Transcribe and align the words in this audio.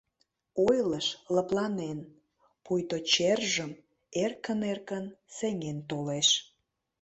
Ойлыш 0.67 1.07
лыпланен, 1.35 1.99
пуйто 2.63 2.97
чержым 3.11 3.71
эркын-эркын 4.23 5.05
сеҥен 5.35 5.77
толеш. 5.89 6.29